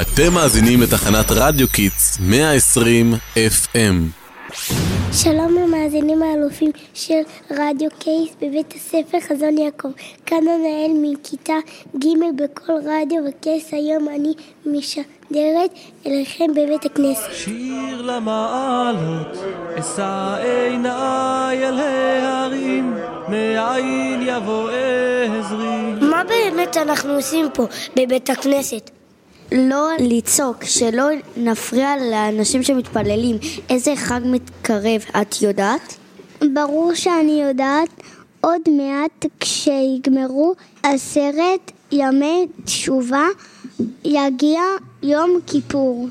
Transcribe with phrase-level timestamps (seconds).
[0.00, 3.76] אתם מאזינים לתחנת רדיו Kids 120 FM.
[5.12, 7.20] שלום למאזינים האלופים של
[7.50, 9.88] רדיו Kids בבית הספר חזון יעקב.
[10.26, 11.54] כאן המנהל מכיתה
[11.96, 13.72] ג' בכל רדיו וקייס.
[13.72, 14.32] היום אני
[14.66, 15.70] משדרת
[16.06, 17.28] אליכם בבית הכנסת.
[17.32, 19.36] שיר למעלות,
[19.78, 22.94] אשא עיניי אל ההרים,
[23.28, 26.06] מאין יבוא עזרי.
[26.10, 27.66] מה באמת אנחנו עושים פה
[27.96, 28.90] בבית הכנסת?
[29.52, 31.04] לא לצעוק, שלא
[31.36, 33.36] נפריע לאנשים שמתפללים.
[33.70, 35.96] איזה חג מתקרב, את יודעת?
[36.54, 37.88] ברור שאני יודעת.
[38.40, 43.26] עוד מעט כשיגמרו עשרת ימי תשובה
[44.04, 44.60] יגיע
[45.02, 46.08] יום כיפור.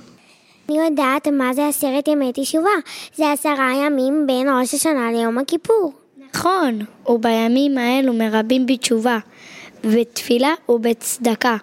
[0.70, 2.70] אני יודעת מה זה עשרת ימי תשובה.
[3.16, 5.94] זה עשרה ימים בין ראש השנה ליום הכיפור.
[6.36, 9.18] נכון, ובימים האלו מרבים בתשובה,
[9.84, 11.58] בתפילה ובצדקה,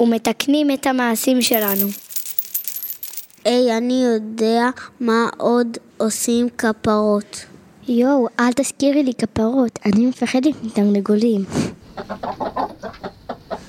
[0.00, 1.86] ומתקנים את המעשים שלנו.
[3.44, 4.68] היי, אני יודע
[5.00, 7.44] מה עוד עושים כפרות.
[7.88, 11.44] יואו, אל תזכירי לי כפרות, אני מפחדת מתרנגולים.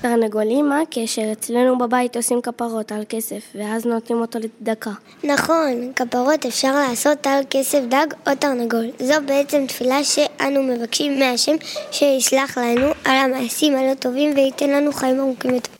[0.00, 1.32] תרנגולים, מה הקשר?
[1.32, 4.90] אצלנו בבית עושים כפרות על כסף, ואז נותנים אותו לצדקה.
[5.24, 8.90] נכון, כפרות אפשר לעשות על כסף דג או תרנגול.
[8.98, 11.56] זו בעצם תפילה שאנו מבקשים מהשם
[11.90, 15.79] שיסלח לנו על המעשים הלא טובים וייתן לנו חיים ארוכים יותר.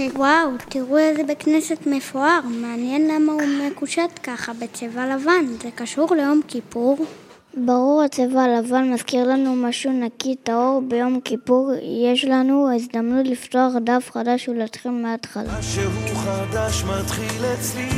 [0.00, 6.14] וואו, תראו איזה בית כנסת מפואר, מעניין למה הוא מקושט ככה בצבע לבן, זה קשור
[6.14, 7.06] ליום כיפור?
[7.54, 11.72] ברור, הצבע הלבן מזכיר לנו משהו נקי טהור ביום כיפור,
[12.12, 15.58] יש לנו הזדמנות לפתוח דף חדש ולהתחיל מההתחלה.
[15.58, 17.88] משהו חדש מתחיל אצלי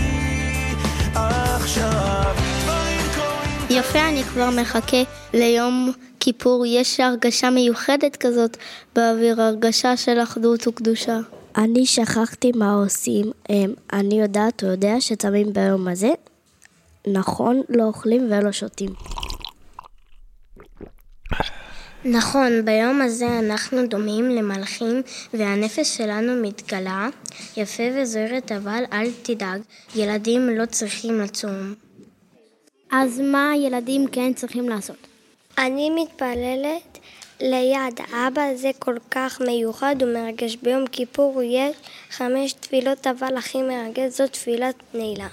[1.25, 2.35] עכשיו.
[3.71, 5.03] יפה, אני כבר מחכה
[5.35, 8.57] ליום כיפור, יש הרגשה מיוחדת כזאת
[8.97, 11.19] באוויר, הרגשה של אחדות וקדושה.
[11.65, 16.11] אני שכחתי מה עושים, הם, אני יודעת, הוא יודע שצמים ביום הזה?
[17.07, 18.91] נכון, לא אוכלים ולא שותים.
[22.05, 25.03] נכון, ביום הזה אנחנו דומים למלכים
[25.35, 27.09] והנפש שלנו מתגלה
[27.57, 29.61] יפה וזוהרת, אבל אל תדאג,
[29.95, 31.75] ילדים לא צריכים לצום.
[32.91, 35.07] אז מה הילדים כן צריכים לעשות?
[35.59, 36.99] אני מתפללת
[37.41, 40.57] ליד אבא, זה כל כך מיוחד ומרגש.
[40.63, 41.77] ביום כיפור יש
[42.11, 45.27] חמש תפילות, אבל הכי מרגש זו תפילת נעילה.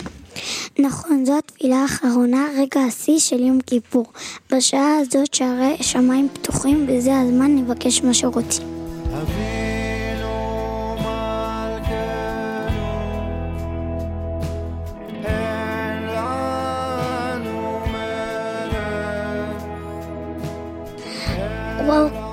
[0.79, 4.05] נכון, זו התפילה האחרונה, רגע השיא של יום כיפור.
[4.51, 8.76] בשעה הזאת שערי שמיים פתוחים, וזה הזמן לבקש מה שרוצים.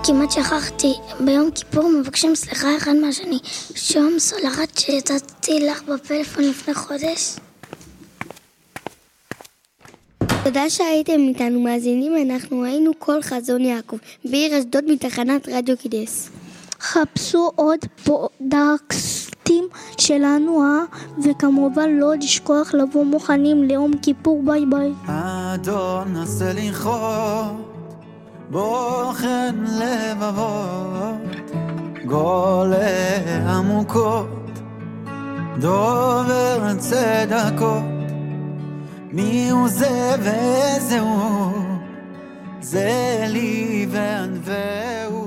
[0.06, 0.92] כמעט שכחתי.
[1.20, 3.38] ביום כיפור מבקשים סליחה אחד מהשני.
[3.74, 7.36] שוהם סולחת שהצצתי לך בפלאפון לפני חודש.
[10.44, 16.30] תודה שהייתם איתנו מאזינים, אנחנו היינו כל חזון יעקב, בעיר אשדוד מתחנת רדיו Kids.
[16.80, 19.64] חפשו עוד פודקסטים
[19.98, 20.84] שלנו, אה?
[21.24, 24.92] וכמובן לא לשכוח לבוא מוכנים ליום כיפור, ביי ביי.
[25.06, 27.73] אדון הסליחות,
[28.54, 31.50] בוחן לבבות,
[32.06, 32.86] גולה
[33.48, 34.50] עמוקות,
[35.58, 37.82] דובר צדקות,
[39.12, 41.52] מי הוא זה וזהו,
[42.60, 45.23] זה לי וענווהו.